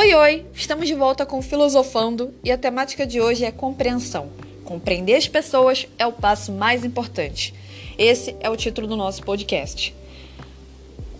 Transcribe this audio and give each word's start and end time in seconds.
Oi, 0.00 0.14
oi! 0.14 0.46
Estamos 0.54 0.88
de 0.88 0.94
volta 0.94 1.26
com 1.26 1.42
Filosofando 1.42 2.32
e 2.42 2.50
a 2.50 2.56
temática 2.56 3.06
de 3.06 3.20
hoje 3.20 3.44
é 3.44 3.50
compreensão. 3.50 4.30
Compreender 4.64 5.14
as 5.14 5.28
pessoas 5.28 5.86
é 5.98 6.06
o 6.06 6.12
passo 6.12 6.50
mais 6.52 6.86
importante. 6.86 7.52
Esse 7.98 8.34
é 8.40 8.48
o 8.48 8.56
título 8.56 8.86
do 8.86 8.96
nosso 8.96 9.22
podcast. 9.22 9.94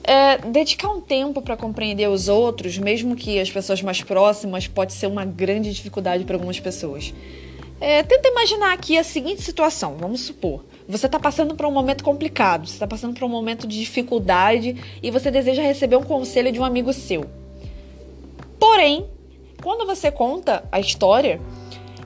É, 0.03 0.39
dedicar 0.39 0.89
um 0.89 0.99
tempo 0.99 1.43
para 1.43 1.59
compreender 1.59 2.09
os 2.09 2.27
outros, 2.27 2.79
mesmo 2.79 3.15
que 3.15 3.39
as 3.39 3.51
pessoas 3.51 3.83
mais 3.83 4.01
próximas, 4.01 4.67
pode 4.67 4.95
ser 4.95 5.09
uma 5.09 5.27
grande 5.27 5.71
dificuldade 5.75 6.25
para 6.25 6.37
algumas 6.37 6.59
pessoas. 6.59 7.13
É, 7.79 8.03
tenta 8.03 8.31
imaginar 8.31 8.73
aqui 8.73 8.97
a 8.97 9.05
seguinte 9.05 9.43
situação: 9.43 9.99
vamos 9.99 10.23
supor, 10.23 10.65
você 10.89 11.05
está 11.05 11.21
passando 11.21 11.55
por 11.55 11.67
um 11.67 11.71
momento 11.71 12.03
complicado, 12.03 12.67
você 12.67 12.77
está 12.77 12.87
passando 12.87 13.13
por 13.13 13.27
um 13.27 13.29
momento 13.29 13.67
de 13.67 13.79
dificuldade 13.79 14.75
e 15.03 15.11
você 15.11 15.31
deseja 15.31 15.61
receber 15.61 15.97
um 15.97 16.03
conselho 16.03 16.51
de 16.51 16.59
um 16.59 16.65
amigo 16.65 16.95
seu. 16.95 17.40
Porém, 18.81 19.07
quando 19.63 19.85
você 19.85 20.11
conta 20.11 20.65
a 20.73 20.81
história, 20.81 21.39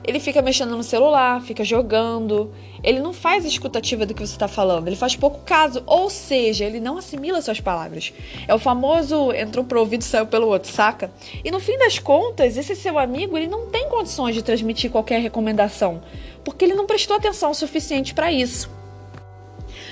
ele 0.03 0.19
fica 0.19 0.41
mexendo 0.41 0.75
no 0.75 0.83
celular, 0.83 1.41
fica 1.41 1.63
jogando, 1.63 2.53
ele 2.83 2.99
não 2.99 3.13
faz 3.13 3.45
escutativa 3.45 4.05
do 4.05 4.13
que 4.13 4.19
você 4.19 4.33
está 4.33 4.49
falando, 4.49 4.85
ele 4.85 4.97
faz 4.97 5.15
pouco 5.15 5.39
caso, 5.45 5.81
ou 5.85 6.09
seja, 6.09 6.65
ele 6.65 6.81
não 6.81 6.97
assimila 6.97 7.41
suas 7.41 7.61
palavras. 7.61 8.11
É 8.45 8.53
o 8.53 8.59
famoso 8.59 9.31
entrou 9.31 9.63
pro 9.63 9.79
ouvido 9.79 10.03
saiu 10.03 10.27
pelo 10.27 10.47
outro, 10.47 10.69
saca? 10.69 11.09
E 11.45 11.49
no 11.49 11.61
fim 11.61 11.77
das 11.77 11.97
contas, 11.97 12.57
esse 12.57 12.75
seu 12.75 12.99
amigo, 12.99 13.37
ele 13.37 13.47
não 13.47 13.67
tem 13.67 13.87
condições 13.87 14.35
de 14.35 14.41
transmitir 14.41 14.91
qualquer 14.91 15.21
recomendação, 15.21 16.01
porque 16.43 16.65
ele 16.65 16.73
não 16.73 16.85
prestou 16.85 17.15
atenção 17.15 17.51
o 17.51 17.55
suficiente 17.55 18.13
para 18.13 18.33
isso. 18.33 18.69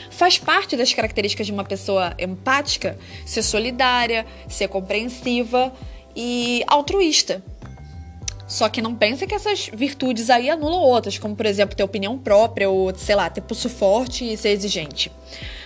Faz 0.10 0.38
parte 0.38 0.76
das 0.76 0.94
características 0.94 1.48
de 1.48 1.54
uma 1.54 1.64
pessoa 1.64 2.14
empática 2.20 3.00
ser 3.26 3.42
solidária, 3.42 4.26
ser 4.50 4.68
compreensiva, 4.68 5.72
e 6.16 6.64
altruísta. 6.68 7.44
Só 8.48 8.70
que 8.70 8.82
não 8.82 8.94
pensa 8.94 9.26
que 9.26 9.34
essas 9.34 9.70
virtudes 9.74 10.30
aí 10.30 10.50
anulam 10.50 10.82
outras, 10.82 11.18
como 11.18 11.36
por 11.36 11.46
exemplo 11.46 11.76
ter 11.76 11.84
opinião 11.84 12.18
própria 12.18 12.70
ou, 12.70 12.94
sei 12.96 13.16
lá, 13.16 13.30
ter 13.30 13.42
pulso 13.42 13.70
forte 13.70 14.32
e 14.32 14.38
ser 14.38 14.50
exigente. 14.50 15.12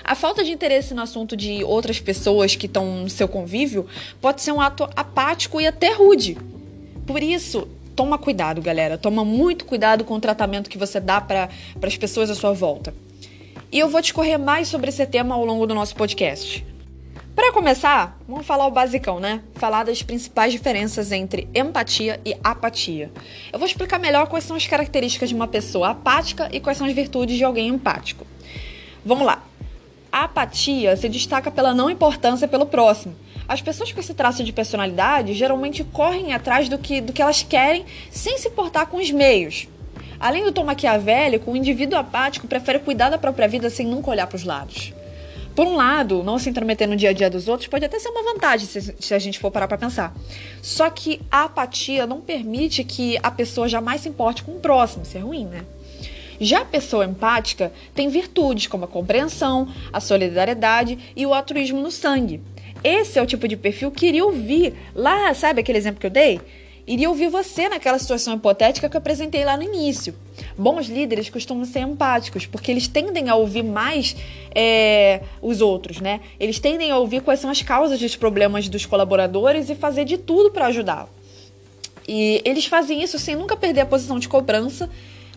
A 0.04 0.16
falta 0.16 0.42
de 0.44 0.52
interesse 0.52 0.94
no 0.94 1.02
assunto 1.02 1.36
de 1.36 1.64
outras 1.66 2.00
pessoas 2.00 2.56
que 2.56 2.66
estão 2.66 2.86
no 3.02 3.10
seu 3.10 3.28
convívio 3.28 3.86
pode 4.22 4.42
ser 4.42 4.54
um 4.54 4.62
ato 4.62 4.88
apático 4.96 5.60
e 5.60 5.68
até 5.68 5.92
rude. 5.92 6.38
Por 7.06 7.22
isso, 7.22 7.68
toma 7.94 8.18
cuidado, 8.18 8.62
galera. 8.62 8.98
Toma 8.98 9.26
muito 9.26 9.66
cuidado 9.66 10.06
com 10.06 10.14
o 10.14 10.20
tratamento 10.22 10.70
que 10.70 10.78
você 10.78 11.00
dá 11.00 11.20
para 11.20 11.50
as 11.82 11.98
pessoas 11.98 12.30
à 12.30 12.36
sua 12.36 12.54
volta. 12.54 12.94
E 13.70 13.80
eu 13.80 13.90
vou 13.90 14.00
discorrer 14.00 14.40
mais 14.40 14.70
sobre 14.70 14.90
esse 14.90 15.06
tema 15.06 15.36
ao 15.36 15.44
longo 15.44 15.68
do 15.68 15.76
nosso 15.76 15.94
podcast. 15.94 16.66
Para 17.38 17.54
começar, 17.54 18.18
vamos 18.28 18.48
falar 18.48 18.66
o 18.66 18.72
basicão, 18.72 19.20
né? 19.20 19.44
Falar 19.54 19.84
das 19.84 20.02
principais 20.02 20.52
diferenças 20.52 21.12
entre 21.12 21.48
empatia 21.54 22.20
e 22.26 22.36
apatia. 22.44 23.12
Eu 23.54 23.60
vou 23.60 23.68
explicar 23.68 24.00
melhor 24.00 24.26
quais 24.26 24.44
são 24.44 24.58
as 24.58 24.66
características 24.66 25.30
de 25.30 25.36
uma 25.36 25.48
pessoa 25.48 25.90
apática 25.90 26.50
e 26.52 26.60
quais 26.60 26.80
são 26.80 26.88
as 26.88 26.94
virtudes 26.94 27.38
de 27.38 27.44
alguém 27.44 27.68
empático. 27.68 28.26
Vamos 29.06 29.24
lá. 29.24 29.44
A 30.12 30.24
apatia 30.24 30.98
se 30.98 31.08
destaca 31.08 31.52
pela 31.52 31.76
não 31.76 31.92
importância 31.92 32.48
pelo 32.48 32.66
próximo. 32.66 33.16
As 33.48 33.62
pessoas 33.62 33.92
com 33.92 34.00
esse 34.00 34.16
traço 34.16 34.44
de 34.44 34.52
personalidade 34.52 35.36
geralmente 35.36 35.84
correm 35.84 36.34
atrás 36.34 36.68
do 36.68 36.80
que, 36.80 37.00
do 37.02 37.14
que 37.14 37.22
elas 37.22 37.44
querem 37.44 37.86
sem 38.10 38.40
se 38.40 38.48
importar 38.48 38.88
com 38.88 38.98
os 38.98 39.12
meios. 39.12 39.68
Além 40.20 40.44
do 40.44 40.52
tom 40.52 40.64
maquiavélico, 40.64 41.52
o 41.52 41.56
indivíduo 41.56 42.00
apático 42.00 42.48
prefere 42.48 42.80
cuidar 42.80 43.12
da 43.12 43.20
própria 43.20 43.48
vida 43.48 43.70
sem 43.70 43.86
nunca 43.86 44.10
olhar 44.10 44.26
para 44.26 44.38
os 44.38 44.44
lados. 44.44 44.97
Por 45.58 45.66
um 45.66 45.76
lado, 45.76 46.22
não 46.22 46.38
se 46.38 46.52
intrometer 46.52 46.88
no 46.88 46.96
dia 46.96 47.10
a 47.10 47.14
dia 47.14 47.32
dos 47.32 47.48
outros 47.48 47.68
pode 47.68 47.84
até 47.84 47.98
ser 47.98 48.10
uma 48.10 48.22
vantagem 48.22 48.68
se, 48.68 48.94
se 49.00 49.12
a 49.16 49.18
gente 49.18 49.40
for 49.40 49.50
parar 49.50 49.68
para 49.68 49.76
pensar. 49.76 50.16
Só 50.62 50.88
que 50.88 51.20
a 51.32 51.46
apatia 51.46 52.06
não 52.06 52.22
permite 52.22 52.84
que 52.84 53.18
a 53.24 53.32
pessoa 53.32 53.68
jamais 53.68 54.02
se 54.02 54.08
importe 54.08 54.44
com 54.44 54.52
o 54.52 54.60
próximo, 54.60 55.02
isso 55.02 55.18
é 55.18 55.20
ruim, 55.20 55.46
né? 55.46 55.66
Já 56.40 56.62
a 56.62 56.66
pessoa 56.66 57.06
empática 57.06 57.74
tem 57.96 58.08
virtudes 58.08 58.68
como 58.68 58.86
a 58.86 58.88
compreensão, 58.88 59.68
a 59.92 60.00
solidariedade 60.00 61.12
e 61.16 61.26
o 61.26 61.34
altruísmo 61.34 61.82
no 61.82 61.90
sangue. 61.90 62.40
Esse 62.84 63.18
é 63.18 63.24
o 63.24 63.26
tipo 63.26 63.48
de 63.48 63.58
perfil 63.58 63.90
que 63.90 64.06
iria 64.06 64.24
ouvir 64.24 64.76
lá, 64.94 65.34
sabe 65.34 65.62
aquele 65.62 65.80
exemplo 65.80 66.00
que 66.00 66.06
eu 66.06 66.12
dei? 66.12 66.40
Iria 66.88 67.10
ouvir 67.10 67.28
você 67.28 67.68
naquela 67.68 68.00
situação 68.00 68.34
hipotética 68.36 68.88
que 68.88 68.96
eu 68.96 69.00
apresentei 69.00 69.44
lá 69.44 69.58
no 69.58 69.64
início. 69.64 70.16
Bons 70.58 70.88
líderes 70.88 71.30
costumam 71.30 71.66
ser 71.66 71.82
empáticos, 71.82 72.46
porque 72.46 72.72
eles 72.72 72.88
tendem 72.88 73.28
a 73.28 73.36
ouvir 73.36 73.64
mais 73.64 74.16
é, 74.56 75.22
os 75.42 75.60
outros, 75.60 76.00
né? 76.00 76.22
Eles 76.40 76.60
tendem 76.60 76.90
a 76.90 76.98
ouvir 76.98 77.22
quais 77.22 77.42
são 77.42 77.50
as 77.50 77.62
causas 77.62 78.00
dos 78.00 78.16
problemas 78.16 78.70
dos 78.70 78.86
colaboradores 78.86 79.70
e 79.70 79.76
fazer 79.76 80.06
de 80.06 80.18
tudo 80.18 80.50
para 80.50 80.68
ajudá-los. 80.68 81.10
E 82.08 82.42
eles 82.46 82.66
fazem 82.68 83.04
isso 83.04 83.20
sem 83.20 83.36
nunca 83.36 83.58
perder 83.58 83.82
a 83.82 83.86
posição 83.86 84.18
de 84.18 84.30
cobrança, 84.30 84.90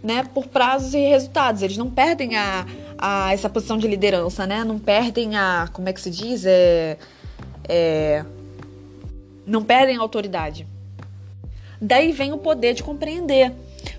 né? 0.05 0.23
Por 0.33 0.47
prazos 0.47 0.95
e 0.95 1.01
resultados. 1.01 1.63
Eles 1.63 1.77
não 1.77 1.91
perdem 1.91 2.37
a, 2.37 2.65
a 2.97 3.33
essa 3.33 3.51
posição 3.51 3.77
de 3.77 3.89
liderança, 3.89 4.47
né? 4.47 4.63
Não 4.63 4.79
perdem 4.79 5.37
a. 5.37 5.69
Como 5.73 5.89
é 5.89 5.93
que 5.93 6.01
se 6.01 6.13
diz? 6.13 6.45
É, 6.47 6.97
é, 7.69 8.25
não 9.45 9.65
perdem 9.65 9.97
a 9.97 10.01
autoridade. 10.01 10.65
Daí 11.81 12.13
vem 12.13 12.33
o 12.33 12.39
poder 12.39 12.75
de 12.75 12.83
compreender 12.83 13.53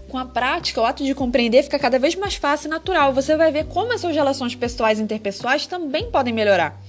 com 0.07 0.17
a 0.17 0.25
prática, 0.25 0.81
o 0.81 0.85
ato 0.85 1.03
de 1.03 1.15
compreender 1.15 1.63
fica 1.63 1.79
cada 1.79 1.97
vez 1.97 2.15
mais 2.15 2.35
fácil 2.35 2.67
e 2.67 2.69
natural. 2.69 3.13
Você 3.13 3.35
vai 3.35 3.51
ver 3.51 3.65
como 3.65 3.93
as 3.93 4.01
suas 4.01 4.15
relações 4.15 4.53
pessoais 4.53 4.99
e 4.99 5.01
interpessoais 5.01 5.65
também 5.65 6.11
podem 6.11 6.33
melhorar. 6.33 6.79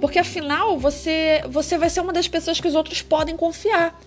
Porque 0.00 0.18
afinal, 0.18 0.78
você, 0.78 1.42
você 1.48 1.78
vai 1.78 1.88
ser 1.88 2.00
uma 2.00 2.12
das 2.12 2.26
pessoas 2.26 2.60
que 2.60 2.66
os 2.66 2.74
outros 2.74 3.02
podem 3.02 3.36
confiar. 3.36 3.98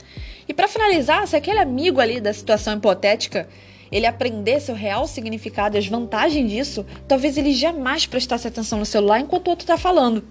E 0.47 0.53
para 0.53 0.67
finalizar, 0.67 1.25
se 1.27 1.35
aquele 1.35 1.59
amigo 1.59 2.01
ali 2.01 2.19
da 2.19 2.33
situação 2.33 2.75
hipotética 2.75 3.47
ele 3.91 4.05
aprendesse 4.05 4.71
o 4.71 4.75
real 4.75 5.07
significado 5.07 5.77
e 5.77 5.79
as 5.79 5.87
vantagens 5.87 6.49
disso, 6.49 6.85
talvez 7.07 7.37
ele 7.37 7.53
jamais 7.53 8.05
prestasse 8.05 8.47
atenção 8.47 8.79
no 8.79 8.85
celular 8.85 9.19
enquanto 9.19 9.47
o 9.47 9.49
outro 9.51 9.63
está 9.63 9.77
falando. 9.77 10.23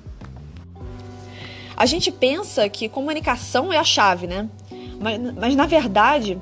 A 1.77 1.87
gente 1.87 2.13
pensa 2.13 2.69
que 2.69 2.89
comunicação 2.89 3.73
é 3.73 3.79
a 3.79 3.85
chave, 3.85 4.27
né? 4.27 4.49
Mas, 5.03 5.21
mas 5.35 5.57
na 5.57 5.67
verdade, 5.67 6.39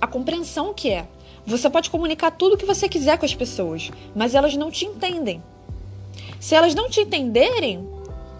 a 0.00 0.06
compreensão 0.06 0.72
que 0.72 0.90
é. 0.90 1.06
Você 1.44 1.68
pode 1.68 1.90
comunicar 1.90 2.30
tudo 2.30 2.54
o 2.54 2.56
que 2.56 2.64
você 2.64 2.88
quiser 2.88 3.18
com 3.18 3.26
as 3.26 3.34
pessoas, 3.34 3.90
mas 4.14 4.34
elas 4.34 4.54
não 4.56 4.70
te 4.70 4.84
entendem. 4.84 5.42
Se 6.38 6.54
elas 6.54 6.74
não 6.74 6.88
te 6.88 7.00
entenderem, 7.00 7.86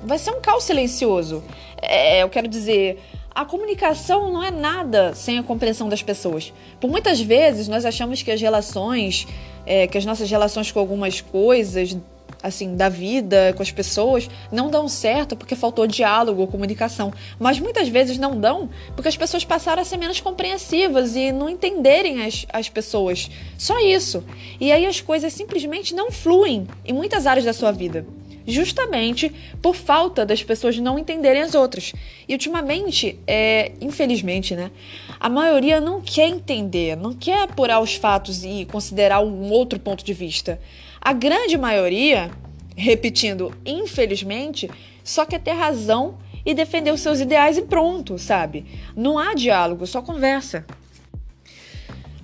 vai 0.04 0.18
ser 0.18 0.30
um 0.30 0.40
caos 0.40 0.64
silencioso. 0.64 1.42
É, 1.82 2.22
eu 2.22 2.28
quero 2.28 2.46
dizer, 2.46 3.02
a 3.34 3.44
comunicação 3.44 4.32
não 4.32 4.42
é 4.42 4.50
nada 4.50 5.14
sem 5.14 5.38
a 5.38 5.42
compreensão 5.42 5.88
das 5.88 6.02
pessoas. 6.02 6.52
Por 6.78 6.88
muitas 6.90 7.20
vezes 7.20 7.68
nós 7.68 7.84
achamos 7.84 8.22
que 8.22 8.30
as 8.30 8.40
relações, 8.40 9.26
é, 9.66 9.86
que 9.86 9.98
as 9.98 10.04
nossas 10.04 10.30
relações 10.30 10.70
com 10.70 10.78
algumas 10.78 11.20
coisas 11.20 11.96
assim, 12.42 12.76
da 12.76 12.88
vida 12.88 13.52
com 13.56 13.62
as 13.62 13.70
pessoas 13.70 14.28
não 14.50 14.70
dão 14.70 14.88
certo 14.88 15.36
porque 15.36 15.54
faltou 15.54 15.86
diálogo 15.86 16.40
ou 16.40 16.46
comunicação. 16.46 17.12
Mas 17.38 17.58
muitas 17.58 17.88
vezes 17.88 18.18
não 18.18 18.38
dão 18.38 18.68
porque 18.94 19.08
as 19.08 19.16
pessoas 19.16 19.44
passaram 19.44 19.82
a 19.82 19.84
ser 19.84 19.96
menos 19.96 20.20
compreensivas 20.20 21.16
e 21.16 21.32
não 21.32 21.48
entenderem 21.48 22.24
as, 22.24 22.46
as 22.52 22.68
pessoas. 22.68 23.30
Só 23.58 23.78
isso. 23.80 24.24
E 24.60 24.72
aí 24.72 24.86
as 24.86 25.00
coisas 25.00 25.32
simplesmente 25.32 25.94
não 25.94 26.10
fluem 26.10 26.66
em 26.84 26.92
muitas 26.92 27.26
áreas 27.26 27.44
da 27.44 27.52
sua 27.52 27.72
vida. 27.72 28.06
Justamente 28.46 29.30
por 29.60 29.74
falta 29.74 30.24
das 30.24 30.42
pessoas 30.42 30.78
não 30.78 30.98
entenderem 30.98 31.42
as 31.42 31.54
outras. 31.54 31.92
E 32.28 32.32
ultimamente, 32.32 33.18
é, 33.26 33.72
infelizmente, 33.80 34.56
né? 34.56 34.70
A 35.18 35.28
maioria 35.28 35.80
não 35.80 36.00
quer 36.00 36.28
entender, 36.28 36.96
não 36.96 37.12
quer 37.12 37.42
apurar 37.42 37.80
os 37.80 37.94
fatos 37.94 38.42
e 38.44 38.64
considerar 38.64 39.20
um 39.20 39.50
outro 39.50 39.78
ponto 39.78 40.04
de 40.04 40.14
vista. 40.14 40.60
A 41.00 41.12
grande 41.12 41.56
maioria, 41.58 42.30
repetindo, 42.76 43.54
infelizmente, 43.64 44.70
só 45.04 45.24
quer 45.24 45.40
ter 45.40 45.52
razão 45.52 46.18
e 46.44 46.54
defender 46.54 46.92
os 46.92 47.00
seus 47.00 47.20
ideais 47.20 47.58
e 47.58 47.62
pronto, 47.62 48.18
sabe? 48.18 48.64
Não 48.96 49.18
há 49.18 49.34
diálogo, 49.34 49.86
só 49.86 50.00
conversa. 50.00 50.64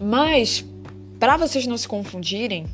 Mas, 0.00 0.64
para 1.18 1.36
vocês 1.36 1.66
não 1.66 1.76
se 1.76 1.88
confundirem, 1.88 2.66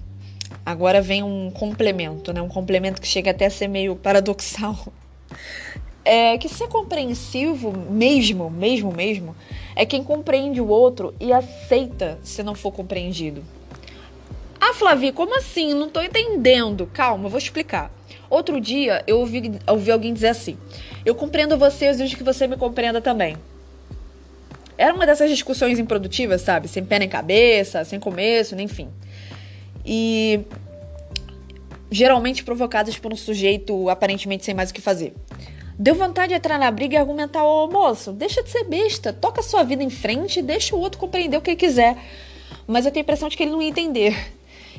agora 0.64 1.00
vem 1.00 1.22
um 1.22 1.50
complemento, 1.50 2.32
né? 2.32 2.40
Um 2.42 2.48
complemento 2.48 3.00
que 3.00 3.06
chega 3.06 3.30
até 3.30 3.46
a 3.46 3.50
ser 3.50 3.68
meio 3.68 3.96
paradoxal. 3.96 4.76
É 6.04 6.36
que 6.36 6.48
ser 6.48 6.68
compreensivo 6.68 7.72
mesmo, 7.72 8.50
mesmo, 8.50 8.92
mesmo, 8.92 9.36
é 9.76 9.86
quem 9.86 10.02
compreende 10.02 10.60
o 10.60 10.68
outro 10.68 11.14
e 11.20 11.32
aceita 11.32 12.18
se 12.24 12.42
não 12.42 12.54
for 12.54 12.72
compreendido. 12.72 13.44
Ah, 14.60 14.74
Flavi, 14.74 15.12
como 15.12 15.36
assim? 15.36 15.74
Não 15.74 15.88
tô 15.88 16.00
entendendo. 16.00 16.88
Calma, 16.92 17.26
eu 17.26 17.30
vou 17.30 17.38
explicar. 17.38 17.90
Outro 18.30 18.60
dia 18.60 19.02
eu 19.06 19.18
ouvi, 19.18 19.52
ouvi 19.68 19.90
alguém 19.90 20.14
dizer 20.14 20.28
assim: 20.28 20.56
Eu 21.04 21.14
compreendo 21.14 21.58
você, 21.58 21.86
eu 21.86 21.90
exijo 21.90 22.16
que 22.16 22.22
você 22.22 22.46
me 22.46 22.56
compreenda 22.56 23.00
também. 23.00 23.36
Era 24.78 24.94
uma 24.94 25.04
dessas 25.06 25.30
discussões 25.30 25.78
improdutivas, 25.78 26.40
sabe? 26.40 26.66
Sem 26.66 26.84
pé 26.84 26.98
nem 26.98 27.08
cabeça, 27.08 27.84
sem 27.84 28.00
começo, 28.00 28.56
nem 28.56 28.66
fim. 28.66 28.88
E 29.84 30.40
geralmente 31.90 32.42
provocadas 32.42 32.96
por 32.98 33.12
um 33.12 33.16
sujeito 33.16 33.88
aparentemente 33.88 34.44
sem 34.44 34.54
mais 34.54 34.70
o 34.70 34.74
que 34.74 34.80
fazer. 34.80 35.14
Deu 35.78 35.94
vontade 35.94 36.28
de 36.28 36.34
entrar 36.34 36.58
na 36.58 36.70
briga 36.70 36.94
e 36.94 36.98
argumentar, 36.98 37.44
ô 37.44 37.66
moço, 37.66 38.12
deixa 38.12 38.42
de 38.42 38.50
ser 38.50 38.64
besta, 38.64 39.12
toca 39.12 39.40
a 39.40 39.44
sua 39.44 39.62
vida 39.62 39.82
em 39.82 39.90
frente 39.90 40.38
e 40.38 40.42
deixa 40.42 40.76
o 40.76 40.80
outro 40.80 40.98
compreender 40.98 41.36
o 41.36 41.40
que 41.40 41.50
ele 41.50 41.56
quiser. 41.56 41.96
Mas 42.66 42.86
eu 42.86 42.92
tenho 42.92 43.02
a 43.02 43.04
impressão 43.04 43.28
de 43.28 43.36
que 43.36 43.42
ele 43.42 43.52
não 43.52 43.60
ia 43.60 43.68
entender. 43.68 44.32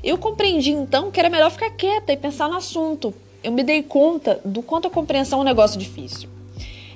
Eu 0.04 0.18
compreendi 0.18 0.72
então 0.72 1.12
que 1.12 1.20
era 1.20 1.30
melhor 1.30 1.52
ficar 1.52 1.70
quieta 1.72 2.12
e 2.12 2.18
pensar 2.18 2.50
no 2.50 2.58
assunto. 2.58 3.14
Eu 3.44 3.52
me 3.52 3.64
dei 3.64 3.84
conta 3.84 4.40
do 4.44 4.62
quanto 4.62 4.88
a 4.88 4.92
compreensão 4.92 5.40
é 5.40 5.42
um 5.42 5.46
negócio 5.46 5.80
difícil. 5.80 6.33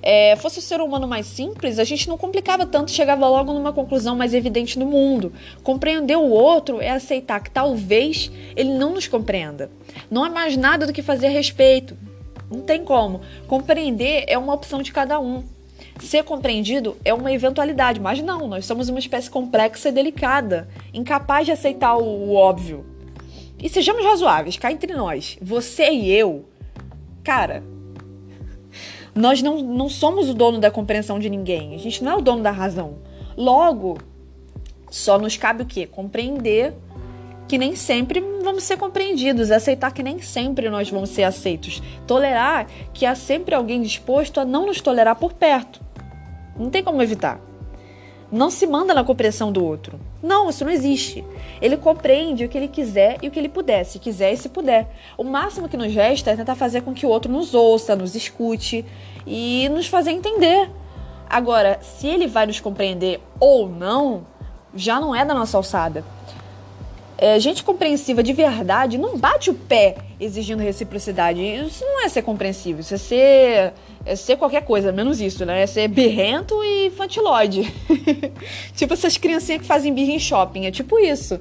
É, 0.02 0.36
fosse 0.36 0.60
o 0.60 0.62
ser 0.62 0.82
humano 0.82 1.08
mais 1.08 1.26
simples, 1.26 1.80
a 1.80 1.84
gente 1.84 2.08
não 2.08 2.18
complicava 2.18 2.66
tanto, 2.66 2.92
chegava 2.92 3.28
logo 3.28 3.54
numa 3.54 3.74
conclusão 3.74 4.16
mais 4.16 4.34
evidente 4.34 4.78
no 4.78 4.86
mundo. 4.86 5.34
Compreender 5.64 6.18
o 6.18 6.30
outro 6.30 6.82
é 6.82 6.90
aceitar 6.90 7.42
que 7.42 7.52
talvez 7.52 8.32
ele 8.56 8.74
não 8.74 8.94
nos 8.94 9.08
compreenda. 9.08 9.70
Não 10.10 10.24
há 10.24 10.30
mais 10.30 10.56
nada 10.56 10.86
do 10.86 10.94
que 10.94 11.02
fazer 11.02 11.28
a 11.28 11.32
respeito. 11.32 11.98
Não 12.50 12.62
tem 12.62 12.84
como. 12.84 13.22
Compreender 13.48 14.24
é 14.28 14.38
uma 14.38 14.54
opção 14.54 14.82
de 14.82 14.92
cada 14.92 15.20
um. 15.20 15.44
Ser 16.00 16.24
compreendido 16.24 16.96
é 17.04 17.14
uma 17.14 17.32
eventualidade, 17.32 18.00
mas 18.00 18.22
não, 18.22 18.48
nós 18.48 18.66
somos 18.66 18.88
uma 18.88 19.00
espécie 19.00 19.30
complexa 19.30 19.90
e 19.90 19.92
delicada, 19.92 20.68
incapaz 20.94 21.46
de 21.46 21.52
aceitar 21.52 21.98
o, 21.98 22.04
o 22.04 22.34
óbvio. 22.36 22.86
E 23.60 23.68
sejamos 23.68 24.06
razoáveis, 24.06 24.58
cá 24.58 24.72
entre 24.72 24.94
nós, 24.94 25.38
você 25.42 25.90
e 25.90 26.12
eu, 26.12 26.46
cara, 27.24 27.64
nós 29.18 29.42
não, 29.42 29.62
não 29.62 29.90
somos 29.90 30.30
o 30.30 30.34
dono 30.34 30.60
da 30.60 30.72
compreensão 30.72 31.20
de 31.20 31.30
ninguém, 31.30 31.76
a 31.76 31.78
gente 31.78 32.04
não 32.04 32.12
é 32.14 32.16
o 32.16 32.22
dono 32.22 32.44
da 32.44 32.52
razão. 32.52 32.96
Logo, 33.36 33.98
só 34.90 35.18
nos 35.18 35.36
cabe 35.38 35.64
o 35.64 35.66
quê? 35.66 35.86
Compreender 35.86 36.74
que 37.48 37.58
nem 37.58 37.76
sempre 37.76 38.20
vamos 38.44 38.64
ser 38.64 38.78
compreendidos, 38.78 39.52
aceitar 39.52 39.92
que 39.92 40.04
nem 40.04 40.22
sempre 40.22 40.70
nós 40.70 40.90
vamos 40.90 41.10
ser 41.10 41.24
aceitos, 41.24 41.82
tolerar 42.06 42.68
que 42.94 43.06
há 43.06 43.16
sempre 43.16 43.56
alguém 43.56 43.82
disposto 43.82 44.40
a 44.40 44.46
não 44.46 44.66
nos 44.66 44.82
tolerar 44.82 45.16
por 45.16 45.34
perto. 45.34 45.82
Não 46.58 46.70
tem 46.70 46.84
como 46.84 47.02
evitar. 47.02 47.40
Não 48.32 48.50
se 48.50 48.68
manda 48.68 48.94
na 48.94 49.04
compreensão 49.04 49.52
do 49.52 49.64
outro. 49.64 50.00
Não, 50.22 50.50
isso 50.50 50.66
não 50.66 50.72
existe. 50.72 51.24
Ele 51.62 51.78
compreende 51.78 52.44
o 52.44 52.50
que 52.50 52.58
ele 52.58 52.68
quiser 52.68 53.18
e 53.22 53.28
o 53.28 53.32
que 53.32 53.40
ele 53.40 53.48
puder, 53.48 53.86
se 53.86 54.00
quiser 54.00 54.34
e 54.34 54.38
se 54.38 54.50
puder. 54.50 54.94
O 55.18 55.24
máximo 55.24 55.70
que 55.70 55.78
nos 55.78 55.94
resta 55.94 56.32
é 56.32 56.36
tentar 56.36 56.56
fazer 56.56 56.82
com 56.82 56.94
que 56.94 57.06
o 57.06 57.10
outro 57.10 57.32
nos 57.32 57.54
ouça, 57.54 57.96
nos 57.96 58.16
escute 58.16 58.86
e 59.26 59.70
nos 59.70 59.88
fazer 59.88 60.12
entender. 60.12 60.70
Agora, 61.30 61.80
se 61.82 62.08
ele 62.08 62.28
vai 62.28 62.46
nos 62.46 62.60
compreender 62.60 63.22
ou 63.40 63.70
não, 63.70 64.26
já 64.76 65.00
não 65.00 65.16
é 65.16 65.24
da 65.24 65.34
nossa 65.34 65.58
alçada 65.58 66.04
é, 67.18 67.40
gente 67.40 67.64
compreensiva 67.64 68.22
de 68.22 68.32
verdade 68.32 68.98
não 68.98 69.18
bate 69.18 69.50
o 69.50 69.54
pé 69.54 69.96
exigindo 70.20 70.62
reciprocidade. 70.62 71.42
Isso 71.42 71.84
não 71.84 72.04
é 72.04 72.10
ser 72.10 72.22
compreensivo, 72.22 72.82
isso 72.82 72.94
é 72.94 72.98
ser, 72.98 73.74
é 74.06 74.16
ser 74.16 74.38
qualquer 74.38 74.64
coisa, 74.64 74.92
menos 74.92 75.20
isso, 75.20 75.46
né? 75.46 75.64
É 75.64 75.68
ser 75.68 75.88
birrento 75.88 76.64
e 76.64 76.88
infantilóide. 76.88 77.74
tipo 78.76 78.94
essas 78.94 79.18
criancinhas 79.18 79.62
que 79.62 79.68
fazem 79.68 79.94
birra 79.94 80.12
em 80.12 80.20
shopping, 80.20 80.66
é 80.66 80.72
tipo 80.72 81.00
isso. 81.00 81.40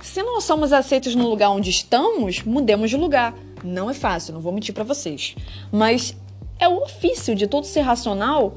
Se 0.00 0.22
não 0.22 0.40
somos 0.40 0.72
aceitos 0.72 1.14
no 1.14 1.28
lugar 1.28 1.50
onde 1.50 1.70
estamos, 1.70 2.42
mudemos 2.44 2.88
de 2.88 2.96
lugar. 2.96 3.34
Não 3.64 3.90
é 3.90 3.94
fácil, 3.94 4.32
não 4.32 4.40
vou 4.40 4.52
mentir 4.52 4.72
para 4.72 4.84
vocês. 4.84 5.34
Mas 5.72 6.16
é 6.60 6.68
o 6.68 6.82
ofício 6.82 7.34
de 7.34 7.48
todo 7.48 7.64
ser 7.64 7.80
racional 7.80 8.54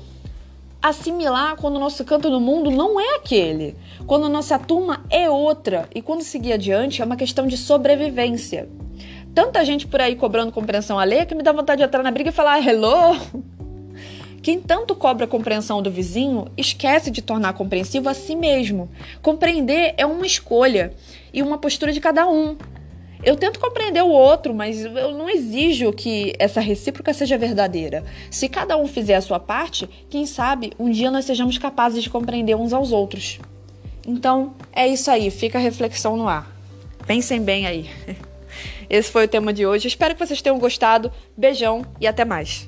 assimilar 0.81 1.55
quando 1.57 1.75
o 1.75 1.79
nosso 1.79 2.03
canto 2.03 2.29
no 2.29 2.39
mundo 2.39 2.71
não 2.71 2.99
é 2.99 3.15
aquele, 3.15 3.75
quando 4.07 4.25
a 4.25 4.29
nossa 4.29 4.57
turma 4.57 5.05
é 5.09 5.29
outra 5.29 5.87
e 5.93 6.01
quando 6.01 6.23
seguir 6.23 6.53
adiante 6.53 7.01
é 7.01 7.05
uma 7.05 7.15
questão 7.15 7.45
de 7.45 7.57
sobrevivência. 7.57 8.67
Tanta 9.33 9.63
gente 9.63 9.87
por 9.87 10.01
aí 10.01 10.15
cobrando 10.15 10.51
compreensão 10.51 10.99
alheia 10.99 11.25
que 11.25 11.35
me 11.35 11.43
dá 11.43 11.51
vontade 11.51 11.79
de 11.79 11.87
entrar 11.87 12.03
na 12.03 12.11
briga 12.11 12.29
e 12.29 12.33
falar 12.33 12.65
hello. 12.65 13.15
Quem 14.41 14.59
tanto 14.59 14.95
cobra 14.95 15.25
a 15.25 15.27
compreensão 15.27 15.83
do 15.83 15.91
vizinho 15.91 16.47
esquece 16.57 17.11
de 17.11 17.21
tornar 17.21 17.53
compreensivo 17.53 18.09
a 18.09 18.13
si 18.13 18.35
mesmo. 18.35 18.89
Compreender 19.21 19.93
é 19.97 20.05
uma 20.05 20.25
escolha 20.25 20.93
e 21.31 21.43
uma 21.43 21.59
postura 21.59 21.93
de 21.93 22.01
cada 22.01 22.27
um. 22.27 22.57
Eu 23.23 23.35
tento 23.35 23.59
compreender 23.59 24.01
o 24.01 24.09
outro, 24.09 24.53
mas 24.53 24.83
eu 24.83 25.11
não 25.11 25.29
exijo 25.29 25.93
que 25.93 26.33
essa 26.39 26.59
recíproca 26.59 27.13
seja 27.13 27.37
verdadeira. 27.37 28.03
Se 28.31 28.49
cada 28.49 28.75
um 28.77 28.87
fizer 28.87 29.15
a 29.15 29.21
sua 29.21 29.39
parte, 29.39 29.87
quem 30.09 30.25
sabe 30.25 30.73
um 30.79 30.89
dia 30.89 31.11
nós 31.11 31.25
sejamos 31.25 31.57
capazes 31.57 32.01
de 32.01 32.09
compreender 32.09 32.55
uns 32.55 32.73
aos 32.73 32.91
outros. 32.91 33.39
Então, 34.07 34.55
é 34.73 34.87
isso 34.87 35.11
aí, 35.11 35.29
fica 35.29 35.59
a 35.59 35.61
reflexão 35.61 36.17
no 36.17 36.27
ar. 36.27 36.51
Pensem 37.05 37.41
bem 37.41 37.67
aí. 37.67 37.89
Esse 38.89 39.11
foi 39.11 39.25
o 39.25 39.27
tema 39.27 39.53
de 39.53 39.65
hoje. 39.65 39.87
Espero 39.87 40.15
que 40.15 40.25
vocês 40.25 40.41
tenham 40.41 40.57
gostado. 40.57 41.11
Beijão 41.37 41.85
e 41.99 42.07
até 42.07 42.25
mais. 42.25 42.67